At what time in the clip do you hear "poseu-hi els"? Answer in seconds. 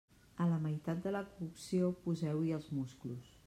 2.07-2.75